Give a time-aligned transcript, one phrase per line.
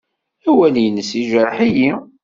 [0.49, 1.91] Awal-nnes yejreḥ-iyi.